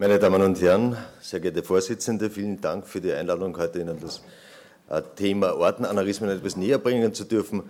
Meine 0.00 0.18
Damen 0.18 0.40
und 0.40 0.58
Herren, 0.62 0.96
sehr 1.20 1.40
geehrte 1.40 1.62
Vorsitzende, 1.62 2.30
vielen 2.30 2.58
Dank 2.58 2.86
für 2.86 3.02
die 3.02 3.12
Einladung, 3.12 3.54
heute 3.58 3.80
Ihnen 3.80 4.00
das 4.00 4.22
äh, 4.88 5.02
Thema 5.14 5.54
Ortenaneurysmen 5.54 6.30
etwas 6.30 6.56
näher 6.56 6.78
bringen 6.78 7.12
zu 7.12 7.24
dürfen. 7.24 7.64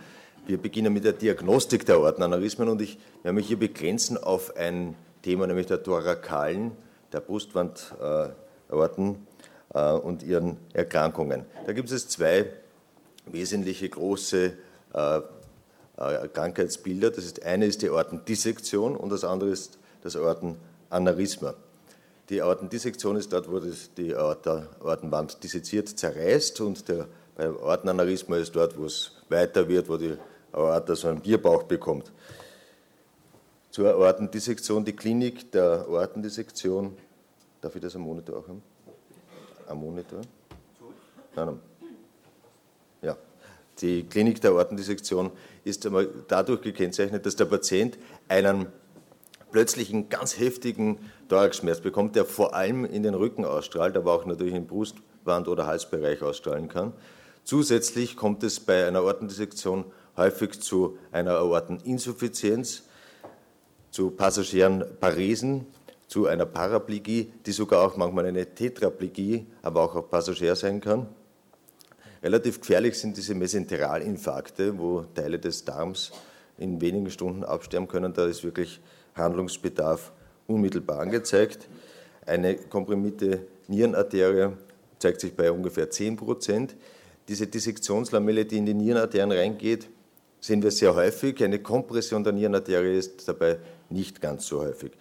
Wir 0.46 0.56
beginnen 0.56 0.92
mit 0.92 1.02
der 1.02 1.14
Diagnostik 1.14 1.84
der 1.86 1.98
Ortenaneurysmen 1.98 2.68
und 2.68 2.80
ich 2.82 3.00
werde 3.24 3.34
mich 3.34 3.48
hier 3.48 3.58
begrenzen 3.58 4.16
auf 4.16 4.56
ein 4.56 4.94
Thema, 5.22 5.48
nämlich 5.48 5.66
der 5.66 5.82
thorakalen, 5.82 6.70
der 7.12 7.18
Brustwandaorten 7.18 9.26
äh, 9.74 9.90
und 9.90 10.22
ihren 10.22 10.56
Erkrankungen. 10.72 11.46
Da 11.66 11.72
gibt 11.72 11.90
es 11.90 12.06
zwei 12.06 12.46
wesentliche 13.26 13.88
große 13.88 14.52
äh, 14.94 15.20
Krankheitsbilder. 16.32 17.10
Das 17.10 17.24
ist, 17.24 17.44
eine 17.44 17.66
ist 17.66 17.82
die 17.82 17.90
Ortendissektion 17.90 18.94
und 18.94 19.10
das 19.10 19.24
andere 19.24 19.50
ist 19.50 19.80
das 20.04 20.14
Ortenaneurysma. 20.14 21.54
Die 22.30 22.40
Aortendissektion 22.40 23.16
ist 23.16 23.32
dort, 23.32 23.50
wo 23.50 23.58
das, 23.58 23.92
die 23.92 24.14
Aorta, 24.14 24.68
Aortenwand 24.78 25.42
disseziert 25.42 25.88
zerreißt 25.88 26.60
und 26.60 26.88
der, 26.88 27.08
beim 27.34 27.56
Aortenaneurysma 27.56 28.36
ist 28.36 28.54
dort, 28.54 28.78
wo 28.78 28.84
es 28.84 29.16
weiter 29.28 29.66
wird, 29.68 29.88
wo 29.88 29.96
die 29.96 30.14
Aorta 30.52 30.94
so 30.94 31.08
einen 31.08 31.20
Bierbauch 31.20 31.64
bekommt. 31.64 32.12
Zur 33.70 33.90
Aortendissektion, 33.90 34.84
die 34.84 34.92
Klinik 34.92 35.50
der 35.50 35.86
Aortendissektion. 35.88 36.96
Darf 37.60 37.74
ich 37.74 37.82
das 37.82 37.96
am 37.96 38.02
Monitor 38.02 38.38
auch 38.38 38.48
haben? 38.48 38.62
Am 39.66 39.80
Monitor? 39.80 40.20
Nein, 41.34 41.46
nein. 41.46 41.60
Ja. 43.02 43.16
Die 43.80 44.04
Klinik 44.04 44.40
der 44.40 44.52
Aortendissektion 44.52 45.32
ist 45.64 45.84
einmal 45.84 46.08
dadurch 46.28 46.60
gekennzeichnet, 46.62 47.26
dass 47.26 47.34
der 47.34 47.46
Patient 47.46 47.98
einen 48.28 48.66
plötzlichen 49.50 50.08
ganz 50.08 50.38
heftigen 50.38 50.98
Thoraxschmerz 51.30 51.80
bekommt, 51.80 52.16
der 52.16 52.26
vor 52.26 52.54
allem 52.54 52.84
in 52.84 53.02
den 53.02 53.14
Rücken 53.14 53.44
ausstrahlt, 53.44 53.96
aber 53.96 54.12
auch 54.12 54.26
natürlich 54.26 54.54
im 54.54 54.66
Brustwand- 54.66 55.48
oder 55.48 55.66
Halsbereich 55.66 56.22
ausstrahlen 56.22 56.68
kann. 56.68 56.92
Zusätzlich 57.44 58.16
kommt 58.16 58.42
es 58.42 58.60
bei 58.60 58.86
einer 58.86 58.98
Aortendissektion 58.98 59.84
häufig 60.16 60.60
zu 60.60 60.98
einer 61.12 61.38
Aorteninsuffizienz, 61.38 62.82
zu 63.90 64.10
passagieren 64.10 64.84
Paresen, 65.00 65.66
zu 66.06 66.26
einer 66.26 66.46
Paraplegie, 66.46 67.32
die 67.46 67.52
sogar 67.52 67.86
auch 67.86 67.96
manchmal 67.96 68.26
eine 68.26 68.54
Tetraplegie, 68.54 69.46
aber 69.62 69.82
auch 69.82 69.94
auf 69.94 70.10
Passagier 70.10 70.56
sein 70.56 70.80
kann. 70.80 71.06
Relativ 72.22 72.60
gefährlich 72.60 72.98
sind 72.98 73.16
diese 73.16 73.34
Mesenteralinfarkte, 73.34 74.78
wo 74.78 75.02
Teile 75.14 75.38
des 75.38 75.64
Darms 75.64 76.10
in 76.58 76.80
wenigen 76.80 77.10
Stunden 77.10 77.44
absterben 77.44 77.88
können. 77.88 78.12
Da 78.12 78.26
ist 78.26 78.44
wirklich 78.44 78.80
Handlungsbedarf 79.14 80.12
unmittelbar 80.50 81.00
angezeigt. 81.00 81.68
Eine 82.26 82.56
komprimierte 82.56 83.46
Nierenarterie 83.68 84.52
zeigt 84.98 85.20
sich 85.20 85.34
bei 85.34 85.50
ungefähr 85.50 85.90
10 85.90 86.16
Prozent. 86.16 86.76
Diese 87.28 87.46
Dissektionslamelle, 87.46 88.44
die 88.44 88.58
in 88.58 88.66
die 88.66 88.74
Nierenarterien 88.74 89.32
reingeht, 89.32 89.88
sehen 90.40 90.62
wir 90.62 90.70
sehr 90.70 90.94
häufig. 90.94 91.42
Eine 91.42 91.60
Kompression 91.60 92.24
der 92.24 92.32
Nierenarterie 92.32 92.98
ist 92.98 93.28
dabei 93.28 93.58
nicht 93.88 94.20
ganz 94.20 94.46
so 94.46 94.60
häufig. 94.60 94.92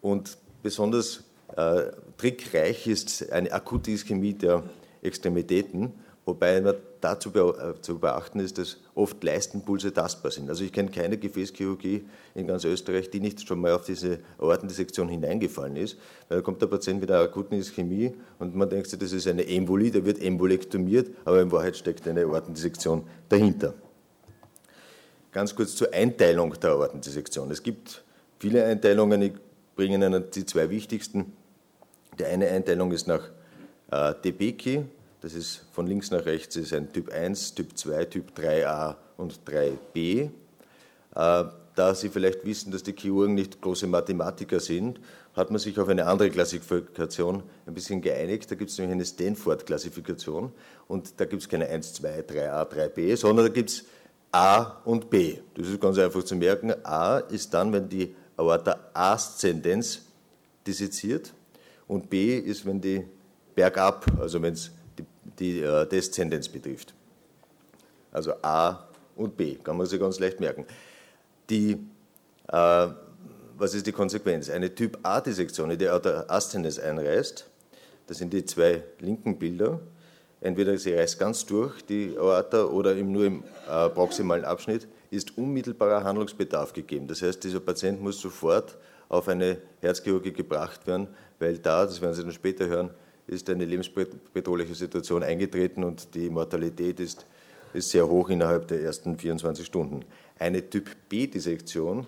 Und 0.00 0.36
besonders 0.62 1.24
äh, 1.56 1.84
trickreich 2.16 2.86
ist 2.86 3.30
eine 3.30 3.52
akute 3.52 3.90
Ischämie 3.90 4.34
der 4.34 4.64
Extremitäten, 5.02 5.92
wobei 6.24 6.60
man 6.60 6.74
dazu 7.00 7.30
äh, 7.34 7.80
zu 7.80 7.98
beachten 7.98 8.40
ist, 8.40 8.58
dass 8.58 8.78
oft 8.94 9.22
Leistenpulse 9.22 9.92
tastbar 9.92 10.30
sind. 10.30 10.48
Also 10.48 10.64
ich 10.64 10.72
kenne 10.72 10.90
keine 10.90 11.18
Gefäßchirurgie 11.18 12.04
in 12.34 12.46
ganz 12.46 12.64
Österreich, 12.64 13.10
die 13.10 13.20
nicht 13.20 13.46
schon 13.46 13.60
mal 13.60 13.72
auf 13.72 13.84
diese 13.84 14.20
Aortendissektion 14.38 15.08
hineingefallen 15.08 15.76
ist, 15.76 15.98
weil 16.28 16.38
da 16.38 16.42
kommt 16.42 16.62
der 16.62 16.66
Patient 16.66 17.00
mit 17.00 17.10
einer 17.10 17.20
akuten 17.20 17.58
Ischämie 17.58 18.14
und 18.38 18.54
man 18.54 18.70
denkt 18.70 18.88
sich, 18.88 18.98
das 18.98 19.12
ist 19.12 19.26
eine 19.26 19.46
Embolie, 19.46 19.90
der 19.90 20.04
wird 20.04 20.22
embolektomiert, 20.22 21.10
aber 21.24 21.42
in 21.42 21.52
Wahrheit 21.52 21.76
steckt 21.76 22.08
eine 22.08 22.24
Aortendissektion 22.24 23.04
dahinter. 23.28 23.74
Ganz 25.32 25.54
kurz 25.54 25.74
zur 25.74 25.92
Einteilung 25.92 26.54
der 26.60 26.70
Aortendissektion. 26.70 27.50
Es 27.50 27.62
gibt 27.62 28.04
viele 28.38 28.64
Einteilungen, 28.64 29.20
ich 29.20 29.32
bringe 29.74 29.96
Ihnen 29.96 30.24
die 30.32 30.46
zwei 30.46 30.70
wichtigsten. 30.70 31.32
Die 32.18 32.24
eine 32.24 32.48
Einteilung 32.48 32.92
ist 32.92 33.08
nach 33.08 33.28
äh, 33.90 34.14
Debicki, 34.24 34.84
das 35.24 35.32
ist 35.32 35.62
von 35.72 35.86
links 35.86 36.10
nach 36.10 36.26
rechts 36.26 36.54
ist 36.56 36.74
ein 36.74 36.92
Typ 36.92 37.10
1, 37.10 37.54
Typ 37.54 37.78
2, 37.78 38.04
Typ 38.04 38.38
3a 38.38 38.96
und 39.16 39.40
3b. 39.48 40.28
Äh, 40.28 40.28
da 41.14 41.94
Sie 41.94 42.10
vielleicht 42.10 42.44
wissen, 42.44 42.70
dass 42.70 42.82
die 42.82 42.92
Chirurgen 42.92 43.34
nicht 43.34 43.62
große 43.62 43.86
Mathematiker 43.86 44.60
sind, 44.60 45.00
hat 45.34 45.50
man 45.50 45.58
sich 45.58 45.78
auf 45.80 45.88
eine 45.88 46.04
andere 46.04 46.28
Klassifikation 46.28 47.42
ein 47.64 47.72
bisschen 47.72 48.02
geeinigt. 48.02 48.50
Da 48.50 48.54
gibt 48.54 48.70
es 48.70 48.76
nämlich 48.76 48.96
eine 48.96 49.06
Stanford-Klassifikation 49.06 50.52
und 50.88 51.18
da 51.18 51.24
gibt 51.24 51.40
es 51.40 51.48
keine 51.48 51.68
1, 51.70 51.94
2, 51.94 52.20
3a, 52.20 52.70
3b, 52.70 53.16
sondern 53.16 53.46
da 53.46 53.52
gibt 53.52 53.70
es 53.70 53.84
A 54.30 54.82
und 54.84 55.08
B. 55.08 55.38
Das 55.54 55.68
ist 55.68 55.80
ganz 55.80 55.96
einfach 55.96 56.22
zu 56.22 56.36
merken. 56.36 56.74
A 56.84 57.16
ist 57.16 57.54
dann, 57.54 57.72
wenn 57.72 57.88
die 57.88 58.14
Aorta 58.36 58.78
Aszendenz 58.92 60.02
disseziert 60.66 61.32
und 61.88 62.10
B 62.10 62.36
ist, 62.36 62.66
wenn 62.66 62.78
die 62.78 63.06
bergab, 63.54 64.04
also 64.20 64.42
wenn 64.42 64.52
es 64.52 64.70
die 65.38 65.60
äh, 65.60 65.86
Deszendenz 65.86 66.48
betrifft. 66.48 66.94
Also 68.12 68.32
A 68.42 68.88
und 69.16 69.36
B, 69.36 69.56
kann 69.56 69.76
man 69.76 69.86
sich 69.86 70.00
ganz 70.00 70.18
leicht 70.20 70.40
merken. 70.40 70.66
Die, 71.50 71.72
äh, 72.48 72.86
was 73.56 73.74
ist 73.74 73.86
die 73.86 73.92
Konsequenz? 73.92 74.50
Eine 74.50 74.74
Typ 74.74 74.98
A-Dissektion, 75.02 75.70
die 75.70 75.76
der 75.76 76.24
Aszendenz 76.28 76.78
einreißt, 76.78 77.46
das 78.06 78.18
sind 78.18 78.32
die 78.32 78.44
zwei 78.44 78.82
linken 79.00 79.38
Bilder, 79.38 79.80
entweder 80.40 80.76
sie 80.76 80.94
reißt 80.94 81.18
ganz 81.18 81.46
durch 81.46 81.84
die 81.86 82.16
Aorta 82.18 82.64
oder 82.64 82.94
nur 82.94 83.24
im 83.24 83.44
äh, 83.68 83.88
proximalen 83.88 84.44
Abschnitt, 84.44 84.86
ist 85.10 85.36
unmittelbarer 85.38 86.04
Handlungsbedarf 86.04 86.72
gegeben. 86.72 87.06
Das 87.06 87.22
heißt, 87.22 87.42
dieser 87.42 87.60
Patient 87.60 88.00
muss 88.02 88.20
sofort 88.20 88.76
auf 89.08 89.28
eine 89.28 89.58
Herzchirurgie 89.80 90.32
gebracht 90.32 90.86
werden, 90.86 91.08
weil 91.38 91.58
da, 91.58 91.84
das 91.84 92.00
werden 92.00 92.14
Sie 92.14 92.22
dann 92.22 92.32
später 92.32 92.66
hören, 92.66 92.90
ist 93.26 93.48
eine 93.48 93.64
lebensbedrohliche 93.64 94.74
Situation 94.74 95.22
eingetreten 95.22 95.84
und 95.84 96.14
die 96.14 96.28
Mortalität 96.28 97.00
ist, 97.00 97.26
ist 97.72 97.90
sehr 97.90 98.06
hoch 98.08 98.28
innerhalb 98.28 98.68
der 98.68 98.82
ersten 98.82 99.16
24 99.16 99.66
Stunden. 99.66 100.04
Eine 100.38 100.68
Typ 100.68 100.90
B-Dissektion 101.08 102.06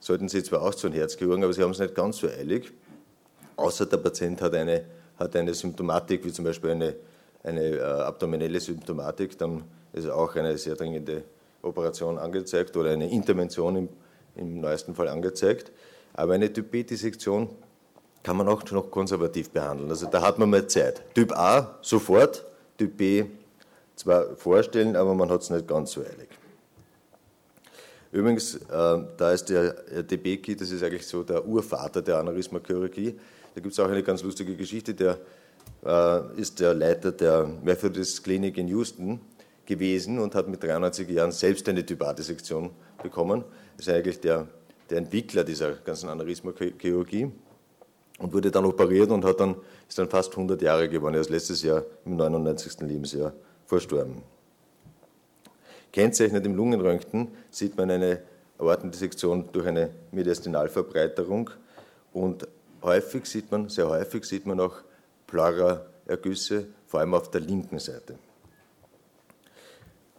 sollten 0.00 0.28
Sie 0.28 0.42
zwar 0.42 0.62
auch 0.62 0.74
zu 0.74 0.86
einem 0.86 0.96
Herzchirurgen, 0.96 1.44
aber 1.44 1.52
Sie 1.52 1.62
haben 1.62 1.70
es 1.70 1.78
nicht 1.78 1.94
ganz 1.94 2.18
so 2.18 2.28
eilig, 2.28 2.72
außer 3.56 3.86
der 3.86 3.98
Patient 3.98 4.40
hat 4.40 4.54
eine, 4.54 4.84
hat 5.18 5.36
eine 5.36 5.54
Symptomatik, 5.54 6.24
wie 6.24 6.32
zum 6.32 6.44
Beispiel 6.44 6.70
eine, 6.70 6.94
eine 7.42 7.76
äh, 7.76 7.80
abdominelle 7.80 8.60
Symptomatik, 8.60 9.38
dann 9.38 9.64
ist 9.92 10.08
auch 10.08 10.34
eine 10.34 10.58
sehr 10.58 10.76
dringende 10.76 11.24
Operation 11.62 12.18
angezeigt 12.18 12.76
oder 12.76 12.90
eine 12.90 13.10
Intervention 13.10 13.76
im, 13.76 13.88
im 14.36 14.60
neuesten 14.60 14.94
Fall 14.94 15.08
angezeigt. 15.08 15.72
Aber 16.12 16.34
eine 16.34 16.52
Typ 16.52 16.70
B-Dissektion 16.70 17.48
kann 18.24 18.38
man 18.38 18.48
auch 18.48 18.68
noch 18.72 18.90
konservativ 18.90 19.50
behandeln. 19.50 19.90
Also 19.90 20.06
da 20.06 20.22
hat 20.22 20.38
man 20.38 20.50
mal 20.50 20.66
Zeit. 20.66 21.02
Typ 21.14 21.30
A 21.36 21.78
sofort, 21.82 22.44
Typ 22.76 22.96
B 22.96 23.24
zwar 23.94 24.34
vorstellen, 24.34 24.96
aber 24.96 25.14
man 25.14 25.30
hat 25.30 25.42
es 25.42 25.50
nicht 25.50 25.68
ganz 25.68 25.92
so 25.92 26.00
eilig. 26.00 26.28
Übrigens, 28.10 28.54
äh, 28.56 29.04
da 29.16 29.32
ist 29.32 29.50
der 29.50 30.02
Debeki, 30.02 30.56
das 30.56 30.70
ist 30.70 30.82
eigentlich 30.82 31.06
so 31.06 31.22
der 31.22 31.46
Urvater 31.46 32.00
der 32.00 32.18
Aneurysma-Chirurgie. 32.18 33.14
Da 33.54 33.60
gibt 33.60 33.72
es 33.72 33.78
auch 33.78 33.88
eine 33.88 34.02
ganz 34.02 34.22
lustige 34.22 34.56
Geschichte, 34.56 34.94
der 34.94 35.18
äh, 35.84 36.40
ist 36.40 36.60
der 36.60 36.74
Leiter 36.74 37.12
der 37.12 37.46
Methodist 37.62 38.24
Klinik 38.24 38.56
in 38.56 38.68
Houston 38.68 39.20
gewesen 39.66 40.18
und 40.18 40.34
hat 40.34 40.48
mit 40.48 40.62
93 40.62 41.08
Jahren 41.10 41.32
selbst 41.32 41.68
eine 41.68 41.84
Typ 41.84 42.02
A-Dissektion 42.02 42.70
bekommen. 43.02 43.44
Das 43.76 43.86
ist 43.86 43.92
eigentlich 43.92 44.20
der, 44.20 44.48
der 44.88 44.98
Entwickler 44.98 45.44
dieser 45.44 45.72
ganzen 45.72 46.08
Aneurysma-Chirurgie 46.08 47.30
und 48.18 48.32
wurde 48.32 48.50
dann 48.50 48.64
operiert 48.64 49.10
und 49.10 49.24
hat 49.24 49.40
dann, 49.40 49.56
ist 49.88 49.98
dann 49.98 50.08
fast 50.08 50.30
100 50.32 50.60
Jahre 50.62 50.88
geworden. 50.88 51.14
Er 51.14 51.20
ist 51.20 51.30
letztes 51.30 51.62
Jahr 51.62 51.82
im 52.04 52.16
99. 52.16 52.80
Lebensjahr 52.80 53.32
verstorben. 53.66 54.22
Kennzeichnet 55.92 56.44
im 56.46 56.54
Lungenröntgen 56.54 57.28
sieht 57.50 57.76
man 57.76 57.90
eine 57.90 58.20
Aortendissektion 58.58 59.48
durch 59.52 59.66
eine 59.66 59.90
Mediastinalverbreiterung 60.12 61.50
und 62.12 62.46
häufig 62.82 63.26
sieht 63.26 63.50
man, 63.50 63.68
sehr 63.68 63.88
häufig 63.88 64.24
sieht 64.24 64.46
man 64.46 64.60
auch 64.60 64.76
Pleuraergüsse, 65.26 66.66
vor 66.86 67.00
allem 67.00 67.14
auf 67.14 67.30
der 67.30 67.40
linken 67.40 67.78
Seite. 67.78 68.18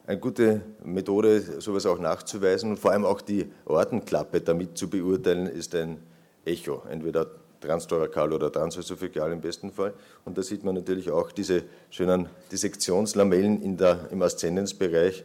Eine 0.08 0.20
gute 0.20 0.62
Methode, 0.84 1.42
sowas 1.62 1.86
auch 1.86 2.00
nachzuweisen 2.00 2.72
und 2.72 2.78
vor 2.78 2.92
allem 2.92 3.06
auch 3.06 3.22
die 3.22 3.52
Aortenklappe 3.66 4.42
damit 4.42 4.78
zu 4.78 4.90
beurteilen, 4.90 5.48
ist 5.48 5.74
ein 5.74 5.98
Echo, 6.46 6.84
entweder 6.90 7.28
transtorakal 7.66 8.32
oder 8.32 8.52
transösophageal 8.52 9.32
im 9.32 9.42
besten 9.42 9.72
Fall. 9.72 9.94
Und 10.24 10.38
da 10.38 10.44
sieht 10.44 10.64
man 10.64 10.76
natürlich 10.76 11.10
auch 11.10 11.32
diese 11.32 11.64
schönen 11.90 12.28
Dissektionslamellen 12.52 13.62
in 13.62 13.78
der, 13.78 14.08
im 14.12 14.22
Aszendenzbereich. 14.22 15.24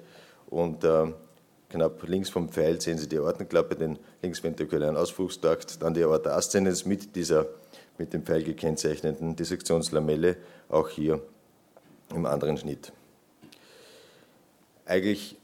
Und 0.49 0.85
äh, 0.85 1.13
knapp 1.69 2.03
links 2.09 2.31
vom 2.31 2.49
Pfeil 2.49 2.81
sehen 2.81 2.99
Sie 2.99 3.09
die 3.09 3.19
Aortenklappe, 3.19 3.77
den 3.77 3.99
linksventrikulären 4.23 4.97
Ausflugstrakt, 4.97 5.83
dann 5.83 5.95
die 5.95 6.03
Aorta 6.03 6.31
ascendens 6.31 6.85
mit 6.85 7.15
dieser 7.15 7.47
mit 8.01 8.15
dem 8.15 8.25
Pfeil 8.25 8.43
gekennzeichneten 8.43 9.37
Dissektionslamelle, 9.37 10.37
auch 10.71 10.89
hier 10.89 11.21
im 12.15 12.25
anderen 12.25 12.57
Schnitt. 12.57 12.93
Eigentlich 14.87 15.37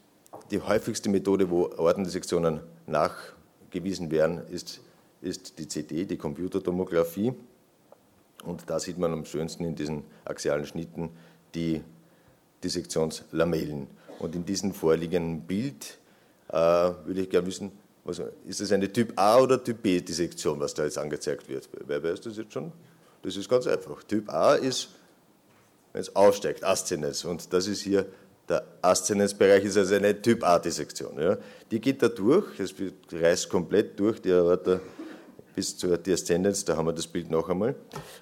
die 0.51 0.61
häufigste 0.61 1.11
Methode, 1.11 1.51
wo 1.51 1.67
Aortendissektionen 1.67 2.61
nachgewiesen 2.87 4.11
werden, 4.11 4.41
ist, 4.49 4.81
ist 5.27 5.59
die 5.59 5.67
CT, 5.67 6.11
die 6.11 6.17
Computertomographie. 6.17 7.35
Und 8.45 8.63
da 8.71 8.79
sieht 8.79 8.97
man 8.99 9.13
am 9.13 9.25
schönsten 9.25 9.65
in 9.65 9.75
diesen 9.75 10.05
axialen 10.25 10.65
Schnitten 10.65 11.11
die 11.55 11.83
Dissektionslamellen. 12.63 13.89
Und 14.19 14.35
in 14.35 14.45
diesem 14.45 14.73
vorliegenden 14.73 15.43
Bild 15.43 15.99
äh, 16.49 16.55
würde 16.55 17.23
ich 17.23 17.31
gerne 17.31 17.47
wissen, 17.47 17.73
was, 18.05 18.23
ist 18.47 18.61
das 18.61 18.71
eine 18.71 18.93
Typ 18.93 19.13
A 19.17 19.41
oder 19.41 19.63
Typ 19.63 19.83
B 19.83 20.01
Dissektion, 20.01 20.61
was 20.61 20.73
da 20.75 20.85
jetzt 20.85 20.97
angezeigt 20.97 21.49
wird? 21.49 21.69
Wer 21.87 22.03
weiß 22.03 22.21
das 22.21 22.37
jetzt 22.37 22.53
schon? 22.53 22.73
Das 23.23 23.37
ist 23.37 23.49
ganz 23.49 23.67
einfach. 23.67 24.05
Typ 24.05 24.33
A 24.33 24.55
ist, 24.55 24.91
wenn 25.93 26.03
es 26.03 26.15
aussteigt, 26.15 26.63
Aszendenz. 26.63 27.25
Und 27.25 27.53
das 27.53 27.67
ist 27.67 27.83
hier 27.83 28.07
der 28.49 28.65
Aszendenzbereich, 28.81 29.65
ist 29.65 29.77
also 29.77 29.97
eine 29.97 30.23
Typ 30.23 30.45
A 30.45 30.61
Dissektion. 30.61 31.21
Ja. 31.21 31.37
Die 31.71 31.81
geht 31.81 32.01
da 32.01 32.09
durch, 32.09 32.61
es 32.61 32.73
reißt 33.11 33.49
komplett 33.49 33.99
durch 33.99 34.23
die 34.23 34.31
Aorta 34.31 34.79
bis 35.57 35.77
zur 35.77 35.97
Deszendenz, 35.97 36.67
da 36.67 36.77
haben 36.77 36.87
wir 36.87 36.93
das 36.93 37.07
Bild 37.07 37.31
noch 37.31 37.49
einmal. 37.49 37.75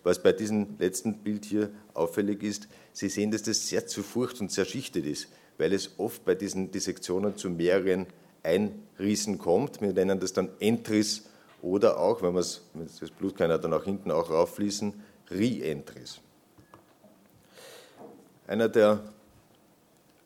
Was 0.05 0.23
bei 0.23 0.33
diesem 0.33 0.79
letzten 0.79 1.19
Bild 1.19 1.45
hier 1.45 1.69
auffällig 1.93 2.43
ist, 2.45 2.69
Sie 2.93 3.09
sehen, 3.09 3.33
dass 3.33 3.43
das 3.43 3.69
sehr 3.69 3.87
zu 3.89 4.05
furcht 4.05 4.41
und 4.41 4.51
zerschichtet 4.51 5.05
ist, 5.05 5.29
weil 5.59 5.73
es 5.73 5.99
oft 5.99 6.25
bei 6.25 6.37
diesen 6.37 6.71
Dissektionen 6.71 7.37
zu 7.37 7.51
mehreren 7.51 8.07
Einrissen 8.45 9.39
kommt. 9.39 9.81
Wir 9.81 9.93
nennen 9.93 10.21
das 10.21 10.33
dann 10.33 10.49
Entriss 10.61 11.25
oder 11.61 11.99
auch, 11.99 12.23
wenn 12.23 12.35
man 12.35 12.45
das 12.45 13.11
Blut 13.19 13.37
kann 13.37 13.51
ja 13.51 13.59
dann 13.59 13.73
auch 13.73 13.85
hinten 13.85 14.13
auch 14.13 14.31
rauffließen, 14.31 14.95
Re-Entris. 15.31 16.21
Einer 18.47 18.69
der 18.69 19.03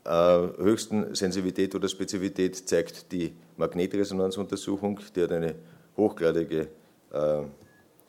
äh, 0.04 0.10
höchsten 0.10 1.14
Sensibilität 1.14 1.74
oder 1.74 1.88
Spezifität 1.88 2.68
zeigt 2.68 3.10
die 3.12 3.32
Magnetresonanzuntersuchung, 3.56 5.00
die 5.16 5.22
hat 5.22 5.32
eine 5.32 5.54
hochgradige 5.96 6.68
äh, 7.12 7.42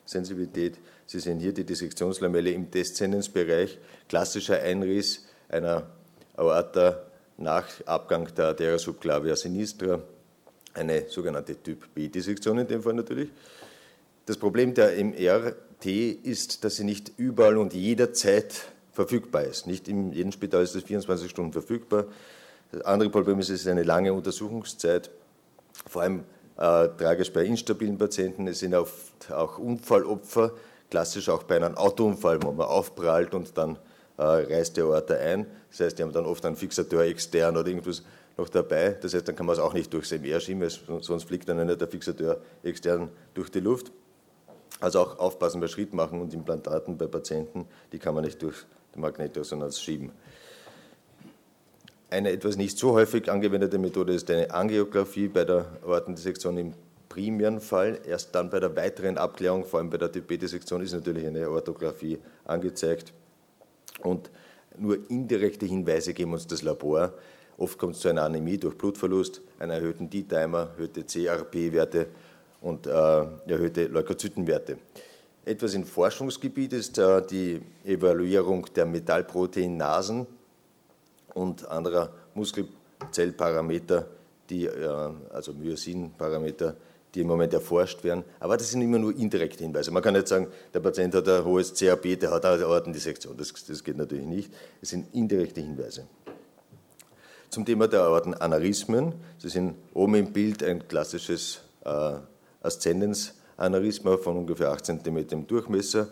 Sensibilität. 0.04 0.78
Sie 1.06 1.20
sehen 1.20 1.38
hier 1.38 1.52
die 1.52 1.64
Dissektionslamelle 1.64 2.50
im 2.50 2.70
Deszendenzbereich, 2.70 3.78
klassischer 4.08 4.60
Einriss 4.60 5.26
einer 5.48 5.86
Aorta 6.36 7.02
nach 7.38 7.66
Abgang 7.86 8.32
der 8.34 8.46
Arteria 8.46 8.78
subclavia 8.78 9.34
sinistra, 9.34 10.00
eine 10.74 11.08
sogenannte 11.08 11.56
Typ 11.56 11.92
B-Dissektion 11.94 12.58
in 12.58 12.66
dem 12.66 12.82
Fall 12.82 12.94
natürlich. 12.94 13.30
Das 14.26 14.36
Problem 14.36 14.74
der 14.74 14.92
MRT 15.02 15.86
ist, 16.22 16.62
dass 16.62 16.76
sie 16.76 16.84
nicht 16.84 17.12
überall 17.16 17.56
und 17.56 17.74
jederzeit 17.74 18.68
verfügbar 18.92 19.44
ist. 19.44 19.66
Nicht 19.66 19.88
in 19.88 20.12
jedem 20.12 20.30
Spital 20.32 20.62
ist 20.62 20.76
es 20.76 20.84
24 20.84 21.30
Stunden 21.30 21.52
verfügbar. 21.52 22.06
Das 22.70 22.82
andere 22.82 23.10
Problem 23.10 23.40
ist, 23.40 23.48
es 23.48 23.62
ist 23.62 23.66
eine 23.66 23.82
lange 23.82 24.12
Untersuchungszeit, 24.12 25.10
vor 25.88 26.02
allem 26.02 26.24
äh, 26.60 26.88
tragisch 26.96 27.32
bei 27.32 27.44
instabilen 27.44 27.98
Patienten. 27.98 28.46
Es 28.46 28.60
sind 28.60 28.74
oft 28.74 29.32
auch 29.32 29.58
Unfallopfer, 29.58 30.52
klassisch 30.90 31.28
auch 31.28 31.42
bei 31.42 31.56
einem 31.56 31.76
Autounfall, 31.76 32.42
wo 32.42 32.52
man 32.52 32.66
aufprallt 32.66 33.34
und 33.34 33.56
dann 33.56 33.78
äh, 34.18 34.22
reißt 34.22 34.76
der 34.76 34.84
Aorta 34.84 35.14
ein. 35.14 35.46
Das 35.70 35.80
heißt, 35.80 35.98
die 35.98 36.02
haben 36.02 36.12
dann 36.12 36.26
oft 36.26 36.44
einen 36.44 36.56
Fixateur 36.56 37.02
extern 37.04 37.56
oder 37.56 37.66
irgendwas 37.66 38.02
noch 38.36 38.48
dabei. 38.48 38.90
Das 39.00 39.14
heißt, 39.14 39.26
dann 39.26 39.36
kann 39.36 39.46
man 39.46 39.54
es 39.54 39.60
auch 39.60 39.72
nicht 39.72 39.92
durchs 39.92 40.12
MR 40.12 40.38
schieben, 40.38 40.68
sonst 41.00 41.24
fliegt 41.24 41.48
dann 41.48 41.58
einer 41.58 41.76
der 41.76 41.88
Fixateur 41.88 42.38
extern 42.62 43.08
durch 43.34 43.50
die 43.50 43.60
Luft. 43.60 43.90
Also 44.80 45.00
auch 45.00 45.18
aufpassen 45.18 45.60
bei 45.60 45.68
Schrittmachen 45.68 46.20
und 46.20 46.32
Implantaten 46.32 46.96
bei 46.96 47.06
Patienten, 47.06 47.66
die 47.92 47.98
kann 47.98 48.14
man 48.14 48.24
nicht 48.24 48.40
durch 48.42 48.64
die 48.94 48.98
Magnetresonanz 48.98 49.80
schieben. 49.80 50.12
Eine 52.10 52.32
etwas 52.32 52.56
nicht 52.56 52.76
so 52.76 52.92
häufig 52.92 53.30
angewendete 53.30 53.78
Methode 53.78 54.12
ist 54.12 54.28
eine 54.32 54.50
Angiografie 54.50 55.28
bei 55.28 55.44
der 55.44 55.66
Aortendissektion 55.86 56.58
im 56.58 56.74
primären 57.08 57.60
Fall. 57.60 58.00
Erst 58.04 58.34
dann 58.34 58.50
bei 58.50 58.58
der 58.58 58.74
weiteren 58.74 59.16
Abklärung, 59.16 59.64
vor 59.64 59.78
allem 59.78 59.90
bei 59.90 59.96
der 59.96 60.10
Typ-B-Dissektion, 60.10 60.82
ist 60.82 60.92
natürlich 60.92 61.24
eine 61.24 61.48
Orthographie 61.48 62.18
angezeigt. 62.44 63.12
Und 64.02 64.28
nur 64.76 64.98
indirekte 65.08 65.66
Hinweise 65.66 66.12
geben 66.12 66.32
uns 66.32 66.48
das 66.48 66.62
Labor. 66.62 67.12
Oft 67.58 67.78
kommt 67.78 67.94
es 67.94 68.00
zu 68.00 68.08
einer 68.08 68.22
Anämie 68.22 68.58
durch 68.58 68.76
Blutverlust, 68.76 69.40
einer 69.60 69.74
erhöhten 69.74 70.10
D-Dimer, 70.10 70.70
erhöhte 70.76 71.04
CRP-Werte 71.04 72.08
und 72.60 72.88
äh, 72.88 72.90
erhöhte 72.90 73.84
Leukozytenwerte. 73.86 74.78
Etwas 75.44 75.74
im 75.74 75.84
Forschungsgebiet 75.84 76.72
ist 76.72 76.98
äh, 76.98 77.22
die 77.24 77.60
Evaluierung 77.84 78.66
der 78.74 78.86
Metallproteinasen 78.86 80.26
und 81.34 81.66
anderer 81.68 82.12
Muskelzellparameter, 82.34 84.06
die, 84.48 84.66
äh, 84.66 85.10
also 85.32 85.52
Myosin-Parameter, 85.52 86.76
die 87.14 87.20
im 87.20 87.26
Moment 87.26 87.52
erforscht 87.52 88.04
werden. 88.04 88.24
Aber 88.38 88.56
das 88.56 88.70
sind 88.70 88.82
immer 88.82 88.98
nur 88.98 89.16
indirekte 89.16 89.64
Hinweise. 89.64 89.90
Man 89.90 90.02
kann 90.02 90.14
nicht 90.14 90.28
sagen, 90.28 90.48
der 90.72 90.80
Patient 90.80 91.14
hat 91.14 91.28
ein 91.28 91.44
hohes 91.44 91.74
CAP, 91.74 92.18
der 92.18 92.30
hat 92.30 92.44
eine 92.44 92.64
Aortendissektion. 92.64 93.36
Das, 93.36 93.52
das 93.52 93.82
geht 93.82 93.96
natürlich 93.96 94.26
nicht. 94.26 94.52
Es 94.80 94.90
sind 94.90 95.12
indirekte 95.14 95.60
Hinweise. 95.60 96.06
Zum 97.48 97.64
Thema 97.64 97.88
der 97.88 98.02
Aortenaneurysmen. 98.02 99.14
Sie 99.38 99.48
sind 99.48 99.74
oben 99.92 100.14
im 100.14 100.32
Bild 100.32 100.62
ein 100.62 100.86
klassisches 100.86 101.60
äh, 101.84 102.12
Aszendenzanarisma 102.62 104.16
von 104.18 104.36
ungefähr 104.36 104.70
8 104.70 104.86
cm 104.86 105.46
Durchmesser. 105.48 106.08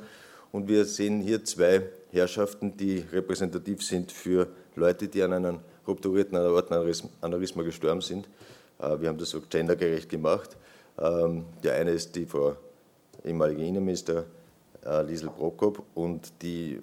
Und 0.51 0.67
wir 0.67 0.85
sehen 0.85 1.21
hier 1.21 1.45
zwei 1.45 1.83
Herrschaften, 2.11 2.77
die 2.77 3.05
repräsentativ 3.13 3.83
sind 3.83 4.13
für 4.13 4.49
Leute, 4.77 5.09
die 5.09 5.23
an 5.23 5.33
einem 5.33 5.61
rupturierten 5.87 6.37
Aortenaneurysma 6.37 7.63
gestorben 7.63 8.01
sind. 8.01 8.29
Äh, 8.79 9.01
wir 9.01 9.09
haben 9.09 9.19
das 9.19 9.31
so 9.31 9.41
gendergerecht 9.41 10.09
gemacht. 10.09 10.57
Ähm, 10.99 11.45
der 11.63 11.75
eine 11.75 11.93
ist 11.93 12.15
die 12.17 12.27
Frau 12.27 12.57
ehemalige 13.25 13.65
Innenminister 13.65 14.25
äh, 14.85 15.03
Liesel 15.03 15.31
Prokop 15.31 15.83
und 15.95 16.33
die, 16.43 16.81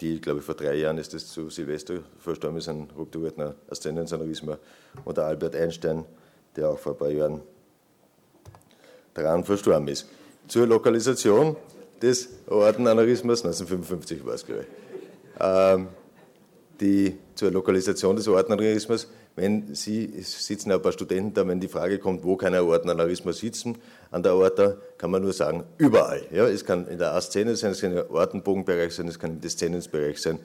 die, 0.00 0.20
glaube 0.20 0.40
ich, 0.40 0.44
vor 0.44 0.54
drei 0.54 0.74
Jahren 0.74 0.98
ist 0.98 1.14
das 1.14 1.28
zu 1.28 1.50
Silvester 1.50 2.00
verstorben 2.18 2.58
ist, 2.58 2.68
ein 2.68 2.88
rupturierten 2.96 3.54
Aszendenzanarisma. 3.70 4.58
Und 5.04 5.16
der 5.16 5.24
Albert 5.24 5.56
Einstein, 5.56 6.04
der 6.56 6.70
auch 6.70 6.78
vor 6.78 6.92
ein 6.92 6.98
paar 6.98 7.10
Jahren 7.10 7.40
daran 9.14 9.44
verstorben 9.44 9.88
ist. 9.88 10.08
Zur 10.48 10.66
Lokalisation 10.66 11.56
des 12.02 12.28
Aortenaneurysmas, 12.48 13.44
1955 13.44 14.26
war 14.26 14.34
es, 14.34 14.44
glaube 14.44 14.62
ich. 14.62 14.66
Ähm, 15.40 15.88
die, 16.80 17.16
zur 17.34 17.50
Lokalisation 17.50 18.16
des 18.16 18.28
Aortenaneurysmas, 18.28 19.08
wenn 19.34 19.74
Sie, 19.74 20.12
sitzen 20.20 20.72
ein 20.72 20.82
paar 20.82 20.92
Studenten 20.92 21.32
da, 21.32 21.46
wenn 21.46 21.60
die 21.60 21.68
Frage 21.68 21.98
kommt, 21.98 22.22
wo 22.24 22.36
kann 22.36 22.52
ein 22.54 22.60
Aortenaneurysma 22.60 23.32
sitzen, 23.32 23.78
an 24.10 24.22
der 24.22 24.32
Aorta, 24.32 24.76
kann 24.98 25.10
man 25.10 25.22
nur 25.22 25.32
sagen, 25.32 25.64
überall. 25.78 26.22
Ja, 26.30 26.46
es 26.46 26.64
kann 26.64 26.86
in 26.88 26.98
der 26.98 27.14
Aszene 27.14 27.56
sein, 27.56 27.70
es 27.70 27.80
kann 27.80 27.92
im 27.92 27.98
Aortenbogenbereich 27.98 28.92
sein, 28.92 29.08
es 29.08 29.18
kann 29.18 29.32
im 29.32 29.40
Deszendenzbereich 29.40 30.20
sein. 30.20 30.38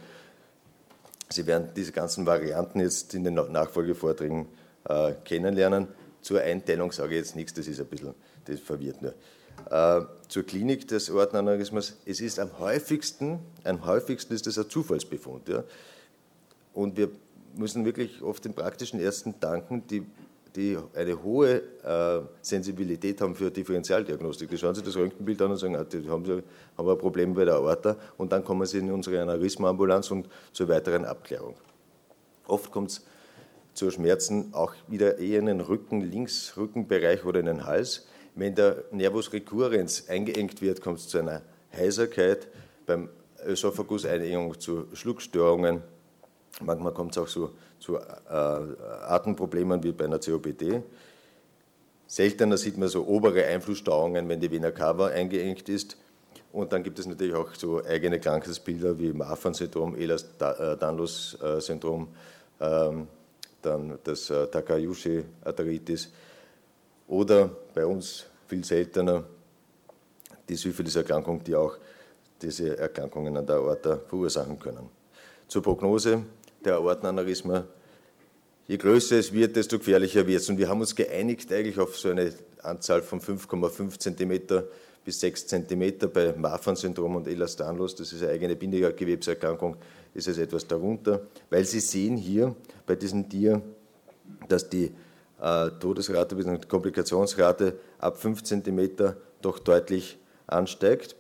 Sie 1.30 1.46
werden 1.46 1.70
diese 1.76 1.92
ganzen 1.92 2.26
Varianten 2.26 2.80
jetzt 2.80 3.14
in 3.14 3.26
den 3.26 3.34
Nachfolgevorträgen 3.34 4.46
äh, 4.88 5.14
kennenlernen. 5.26 5.88
Zur 6.22 6.42
Einteilung 6.42 6.92
sage 6.94 7.16
ich 7.16 7.20
jetzt 7.20 7.36
nichts, 7.36 7.54
das 7.54 7.68
ist 7.68 7.82
ein 7.82 7.88
bisschen, 7.88 8.14
das 8.46 8.60
verwirrt 8.62 9.02
nur. 9.02 9.14
Äh, 9.70 10.02
zur 10.28 10.44
Klinik 10.44 10.88
des 10.88 11.10
Aortenaneurysmas, 11.10 11.98
es 12.06 12.22
ist 12.22 12.40
am 12.40 12.60
häufigsten, 12.60 13.40
am 13.64 13.86
häufigsten 13.86 14.34
ist 14.34 14.46
das 14.46 14.58
ein 14.58 14.70
Zufallsbefund. 14.70 15.48
Ja. 15.50 15.64
Und 16.74 16.98
wir 16.98 17.10
müssen 17.56 17.86
wirklich 17.86 18.22
oft 18.22 18.46
den 18.46 18.54
praktischen 18.54 19.00
Ärzten 19.00 19.36
danken, 19.40 19.84
die, 19.88 20.06
die 20.56 20.78
eine 20.96 21.24
hohe 21.24 21.62
äh, 21.84 22.22
Sensibilität 22.42 23.20
haben 23.22 23.36
für 23.36 23.50
Differentialdiagnostik. 23.52 24.50
Die 24.50 24.58
schauen 24.58 24.76
sich 24.76 24.84
das 24.84 24.96
Röntgenbild 24.96 25.42
an 25.42 25.52
und 25.52 25.58
sagen, 25.58 25.76
ah, 25.76 25.84
die 25.84 26.08
haben, 26.10 26.26
sie, 26.26 26.44
haben 26.78 26.90
ein 26.90 26.98
Problem 26.98 27.34
bei 27.34 27.46
der 27.46 27.56
Aorta 27.56 27.96
und 28.18 28.32
dann 28.32 28.44
kommen 28.44 28.66
sie 28.66 28.80
in 28.80 28.92
unsere 28.92 29.22
Aneurysmaambulanz 29.22 30.12
und 30.12 30.30
zur 30.54 30.68
weiteren 30.68 31.06
Abklärung. 31.06 31.56
Oft 32.48 32.72
kommt 32.72 32.92
es 32.92 33.06
zu 33.74 33.92
Schmerzen 33.92 34.54
auch 34.54 34.74
wieder 34.88 35.20
eher 35.20 35.40
in 35.40 35.46
den 35.46 35.62
Rücken, 35.62 36.02
links 36.02 36.54
Rückenbereich 36.58 37.26
oder 37.26 37.40
in 37.40 37.46
den 37.46 37.66
Hals. 37.66 38.08
Wenn 38.38 38.56
der 38.56 38.86
Nervus 38.92 39.34
recurrens 39.34 40.08
eingeengt 40.08 40.62
wird, 40.62 40.80
kommt 40.80 41.00
es 41.00 41.10
zu 41.10 41.18
einer 41.18 41.42
Heiserkeit, 41.76 42.48
beim 42.86 43.10
Ösophagus-Einengung 43.46 44.58
zu 44.60 44.86
Schluckstörungen, 44.94 45.82
Manchmal 46.62 46.94
kommt 46.94 47.12
es 47.12 47.18
auch 47.20 47.28
so, 47.28 47.52
zu 47.80 47.98
äh, 47.98 48.02
Atemproblemen 48.30 49.84
wie 49.84 49.92
bei 49.92 50.06
einer 50.06 50.20
COPD. 50.20 50.82
Seltener 52.08 52.58
sieht 52.58 52.78
man 52.78 52.90
so 52.90 53.06
obere 53.06 53.46
Einflussstauungen, 53.46 54.28
wenn 54.28 54.40
die 54.40 54.50
Vena 54.50 54.72
cava 54.72 55.06
eingeengt 55.08 55.70
ist. 55.70 55.98
Und 56.52 56.74
dann 56.74 56.82
gibt 56.82 56.98
es 56.98 57.06
natürlich 57.06 57.36
auch 57.36 57.54
so 57.54 57.84
eigene 57.84 58.20
Krankheitsbilder 58.20 58.98
wie 58.98 59.14
Marfan-Syndrom, 59.14 59.96
Ehlers-Danlos-Syndrom, 59.96 62.08
ähm, 62.60 63.08
dann 63.62 64.00
das 64.04 64.32
äh, 64.32 64.48
Takayushi-Arthritis 64.48 66.12
oder 67.08 67.50
bei 67.74 67.86
uns 67.86 68.26
viel 68.48 68.64
seltener 68.64 69.24
die 70.48 70.56
Syphiliserkrankung, 70.56 71.44
die 71.44 71.56
auch 71.56 71.78
diese 72.42 72.78
Erkrankungen 72.78 73.36
an 73.38 73.46
der 73.46 73.58
Aorta 73.58 74.00
verursachen 74.08 74.60
können. 74.60 74.90
Zur 75.48 75.64
Prognose 75.64 76.24
der 76.64 76.76
Aortenaneurysma. 76.76 77.66
Je 78.68 78.78
größer 78.78 79.18
es 79.18 79.32
wird, 79.32 79.56
desto 79.56 79.78
gefährlicher 79.80 80.28
wird 80.28 80.42
es. 80.42 80.50
Und 80.50 80.58
wir 80.58 80.68
haben 80.68 80.82
uns 80.82 80.96
geeinigt 80.96 81.52
eigentlich 81.52 81.80
auf 81.80 81.98
so 81.98 82.10
eine 82.10 82.34
Anzahl 82.62 83.02
von 83.02 83.22
5,5 83.22 83.98
cm 83.98 84.64
bis 85.06 85.22
6 85.22 85.48
cm 85.48 86.12
bei 86.14 86.34
Marfan-Syndrom 86.34 87.16
und 87.16 87.28
Ehlers-Danlos. 87.28 87.96
Das 87.96 88.12
ist 88.12 88.24
eine 88.24 88.34
eigene 88.34 88.58
Bindegewebserkrankung, 88.58 89.78
ist 90.14 90.28
es 90.28 90.38
etwas 90.38 90.68
darunter. 90.68 91.22
Weil 91.50 91.64
Sie 91.64 91.80
sehen 91.80 92.18
hier 92.18 92.54
bei 92.86 92.96
diesem 92.96 93.30
Tier, 93.30 93.62
dass 94.50 94.70
die 94.70 94.92
Todesrate 95.38 96.36
bzw. 96.36 96.66
Komplikationsrate 96.68 97.80
ab 98.00 98.18
5 98.18 98.44
cm 98.44 99.14
doch 99.42 99.60
deutlich 99.60 100.18
ansteigt. 100.48 101.16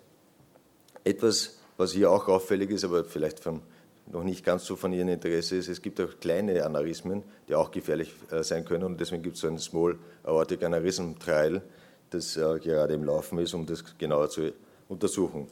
Etwas, 1.03 1.59
was 1.77 1.91
hier 1.91 2.11
auch 2.11 2.27
auffällig 2.27 2.71
ist, 2.71 2.83
aber 2.83 3.03
vielleicht 3.03 3.39
vom, 3.39 3.61
noch 4.07 4.23
nicht 4.23 4.43
ganz 4.43 4.65
so 4.65 4.75
von 4.75 4.91
Ihrem 4.91 5.09
Interesse 5.09 5.57
ist, 5.57 5.69
es 5.69 5.81
gibt 5.81 6.01
auch 6.01 6.19
kleine 6.19 6.65
Aneurysmen, 6.65 7.23
die 7.47 7.55
auch 7.55 7.71
gefährlich 7.71 8.13
äh, 8.31 8.43
sein 8.43 8.65
können 8.65 8.83
und 8.83 8.99
deswegen 8.99 9.21
gibt 9.21 9.35
es 9.35 9.41
so 9.41 9.47
ein 9.47 9.59
Small 9.59 9.97
Aortic 10.23 10.63
Aneurysm 10.63 11.13
Trial, 11.19 11.61
das 12.09 12.37
äh, 12.37 12.59
gerade 12.59 12.95
im 12.95 13.03
Laufen 13.03 13.37
ist, 13.37 13.53
um 13.53 13.65
das 13.65 13.83
genauer 13.97 14.29
zu 14.29 14.51
untersuchen. 14.89 15.47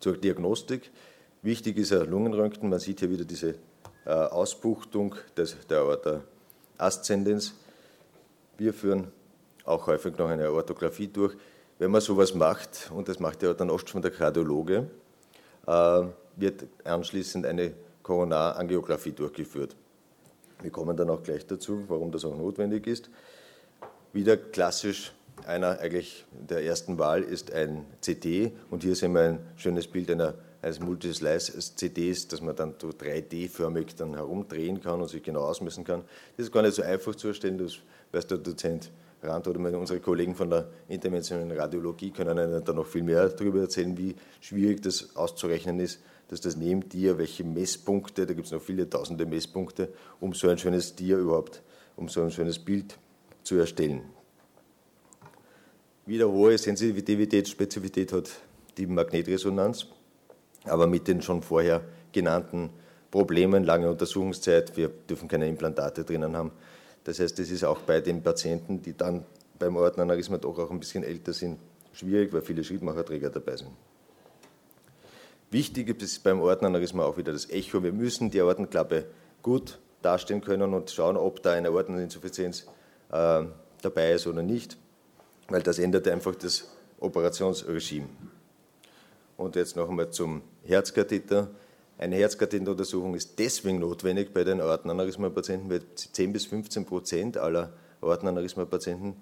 Zur 0.00 0.16
Diagnostik. 0.16 0.90
Wichtig 1.42 1.76
ist 1.76 1.92
ein 1.92 2.08
Lungenröntgen. 2.08 2.68
Man 2.68 2.80
sieht 2.80 3.00
hier 3.00 3.10
wieder 3.10 3.24
diese 3.24 3.54
äh, 4.04 4.10
Ausbuchtung 4.10 5.14
des, 5.36 5.56
der 5.68 5.78
Aorta 5.78 6.22
Ascendens. 6.78 7.54
Wir 8.58 8.72
führen 8.72 9.08
auch 9.64 9.86
häufig 9.86 10.16
noch 10.18 10.28
eine 10.28 10.50
Orthographie 10.50 11.08
durch. 11.08 11.36
Wenn 11.78 11.90
man 11.90 12.00
sowas 12.00 12.34
macht, 12.34 12.90
und 12.94 13.08
das 13.08 13.18
macht 13.18 13.42
ja 13.42 13.52
dann 13.54 13.70
oft 13.70 13.88
schon 13.88 14.02
der 14.02 14.10
Kardiologe, 14.10 14.88
äh, 15.66 16.02
wird 16.36 16.64
anschließend 16.84 17.46
eine 17.46 17.72
Koronarangiographie 18.02 19.12
durchgeführt. 19.12 19.76
Wir 20.60 20.70
kommen 20.70 20.96
dann 20.96 21.10
auch 21.10 21.22
gleich 21.22 21.46
dazu, 21.46 21.84
warum 21.88 22.12
das 22.12 22.24
auch 22.24 22.36
notwendig 22.36 22.86
ist. 22.86 23.10
Wieder 24.12 24.36
klassisch 24.36 25.12
einer 25.46 25.80
eigentlich 25.80 26.24
der 26.32 26.64
ersten 26.64 26.98
Wahl 26.98 27.22
ist 27.22 27.52
ein 27.52 27.84
CD 28.00 28.52
und 28.70 28.82
hier 28.82 28.94
sehen 28.94 29.12
wir 29.14 29.22
ein 29.22 29.38
schönes 29.56 29.86
Bild 29.86 30.10
einer, 30.10 30.34
eines 30.62 30.80
Multislice-CDs, 30.80 32.28
das 32.28 32.40
man 32.40 32.54
dann 32.54 32.74
so 32.80 32.88
3D-förmig 32.88 33.96
dann 33.96 34.14
herumdrehen 34.14 34.80
kann 34.80 35.00
und 35.00 35.08
sich 35.08 35.22
genau 35.22 35.40
ausmessen 35.40 35.84
kann. 35.84 36.04
Das 36.36 36.46
ist 36.46 36.52
gar 36.52 36.62
nicht 36.62 36.74
so 36.74 36.82
einfach 36.82 37.14
zu 37.16 37.28
erstellen, 37.28 37.58
das 37.58 37.78
weiß 38.12 38.28
der 38.28 38.38
Dozent 38.38 38.90
Rand 39.22 39.46
oder 39.46 39.78
unsere 39.78 40.00
Kollegen 40.00 40.34
von 40.34 40.50
der 40.50 40.68
interventionellen 40.88 41.52
Radiologie 41.52 42.10
können 42.10 42.38
Ihnen 42.38 42.64
da 42.64 42.72
noch 42.72 42.86
viel 42.86 43.02
mehr 43.02 43.28
darüber 43.28 43.60
erzählen, 43.60 43.96
wie 43.96 44.16
schwierig 44.40 44.82
das 44.82 45.14
auszurechnen 45.14 45.78
ist, 45.80 46.00
dass 46.28 46.40
das 46.40 46.56
neben 46.56 46.88
dir, 46.88 47.18
welche 47.18 47.44
Messpunkte, 47.44 48.26
da 48.26 48.34
gibt 48.34 48.46
es 48.46 48.52
noch 48.52 48.62
viele 48.62 48.88
tausende 48.88 49.26
Messpunkte, 49.26 49.90
um 50.18 50.32
so 50.32 50.48
ein 50.48 50.58
schönes 50.58 50.94
Tier 50.94 51.18
überhaupt, 51.18 51.62
um 51.96 52.08
so 52.08 52.22
ein 52.22 52.30
schönes 52.30 52.58
Bild 52.58 52.98
zu 53.44 53.56
erstellen. 53.56 54.02
Wieder 56.06 56.28
hohe 56.28 56.58
Sensitivität, 56.58 57.48
Spezifität 57.48 58.12
hat 58.12 58.30
die 58.76 58.86
Magnetresonanz, 58.86 59.86
aber 60.64 60.86
mit 60.86 61.08
den 61.08 61.22
schon 61.22 61.42
vorher 61.42 61.82
genannten 62.12 62.70
Problemen, 63.10 63.64
lange 63.64 63.90
Untersuchungszeit, 63.90 64.76
wir 64.76 64.88
dürfen 64.88 65.28
keine 65.28 65.48
Implantate 65.48 66.04
drinnen 66.04 66.36
haben, 66.36 66.52
das 67.04 67.18
heißt, 67.18 67.38
das 67.38 67.50
ist 67.50 67.64
auch 67.64 67.80
bei 67.80 68.00
den 68.00 68.22
Patienten, 68.22 68.80
die 68.80 68.96
dann 68.96 69.24
beim 69.58 69.76
Aortenaneurysma 69.76 70.38
doch 70.38 70.58
auch 70.58 70.70
ein 70.70 70.80
bisschen 70.80 71.04
älter 71.04 71.32
sind, 71.32 71.58
schwierig, 71.92 72.32
weil 72.32 72.42
viele 72.42 72.64
Schrittmacherträger 72.64 73.30
dabei 73.30 73.56
sind. 73.56 73.70
Wichtig 75.50 76.00
ist 76.00 76.22
beim 76.24 76.40
Aortenaneurysma 76.40 77.04
auch 77.04 77.16
wieder 77.16 77.32
das 77.32 77.50
Echo. 77.50 77.82
Wir 77.82 77.92
müssen 77.92 78.30
die 78.30 78.40
Aortenklappe 78.40 79.04
gut 79.42 79.78
darstellen 80.00 80.40
können 80.40 80.72
und 80.72 80.90
schauen, 80.90 81.16
ob 81.16 81.42
da 81.42 81.52
eine 81.52 81.68
Aorteninsuffizienz 81.68 82.66
äh, 83.10 83.44
dabei 83.82 84.12
ist 84.12 84.26
oder 84.26 84.42
nicht, 84.42 84.78
weil 85.48 85.62
das 85.62 85.78
ändert 85.78 86.08
einfach 86.08 86.34
das 86.34 86.68
Operationsregime. 86.98 88.08
Und 89.42 89.56
jetzt 89.56 89.74
noch 89.74 89.88
einmal 89.88 90.08
zum 90.10 90.40
Herzkatheter. 90.62 91.50
Eine 91.98 92.14
Herzkatheteruntersuchung 92.14 93.16
ist 93.16 93.40
deswegen 93.40 93.80
notwendig 93.80 94.32
bei 94.32 94.44
den 94.44 94.60
Aortenaneurysma-Patienten, 94.60 95.68
weil 95.68 95.80
10 95.96 96.32
bis 96.32 96.46
15 96.46 96.86
Prozent 96.86 97.36
aller 97.36 97.72
Aortenaneurysma-Patienten 98.02 99.16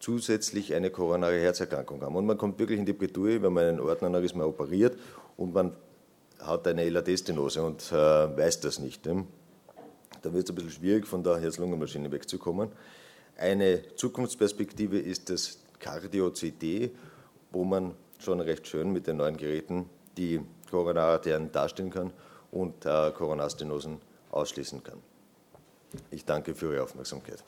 zusätzlich 0.00 0.74
eine 0.74 0.90
koronare 0.90 1.38
Herzerkrankung 1.38 2.02
haben. 2.02 2.16
Und 2.16 2.26
man 2.26 2.36
kommt 2.36 2.58
wirklich 2.58 2.80
in 2.80 2.84
die 2.84 2.94
Bredouille, 2.94 3.42
wenn 3.42 3.52
man 3.52 3.64
einen 3.64 3.78
Aortenaneurysma 3.78 4.44
operiert 4.44 4.98
und 5.36 5.54
man 5.54 5.70
hat 6.40 6.66
eine 6.66 6.88
LAD-Stenose 6.90 7.62
und 7.62 7.92
äh, 7.92 7.94
weiß 7.94 8.58
das 8.58 8.80
nicht. 8.80 9.06
Ne? 9.06 9.24
Da 10.22 10.32
wird 10.32 10.46
es 10.46 10.50
ein 10.50 10.56
bisschen 10.56 10.72
schwierig, 10.72 11.06
von 11.06 11.22
der 11.22 11.38
Herz-Lungen-Maschine 11.38 12.10
wegzukommen. 12.10 12.70
Eine 13.36 13.82
Zukunftsperspektive 13.94 14.98
ist 14.98 15.30
das 15.30 15.58
Cardio-CD, 15.78 16.90
wo 17.52 17.62
man 17.62 17.94
schon 18.18 18.40
recht 18.40 18.66
schön 18.66 18.92
mit 18.92 19.06
den 19.06 19.16
neuen 19.16 19.36
Geräten 19.36 19.88
die 20.16 20.40
Koronararterien 20.70 21.50
darstellen 21.52 21.90
kann 21.90 22.12
und 22.50 22.86
äh, 22.86 23.10
Koronarstenosen 23.10 24.00
ausschließen 24.30 24.82
kann. 24.82 25.00
Ich 26.10 26.24
danke 26.24 26.54
für 26.54 26.72
Ihre 26.72 26.82
Aufmerksamkeit. 26.82 27.42